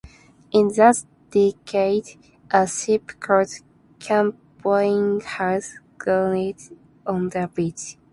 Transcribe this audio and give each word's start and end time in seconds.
In 0.51 0.69
that 0.77 1.03
decade, 1.29 2.17
a 2.49 2.65
ship 2.65 3.11
called 3.19 3.49
"Camboinhas" 3.99 5.75
grounded 5.99 6.59
on 7.05 7.29
the 7.29 7.47
beach. 7.53 7.97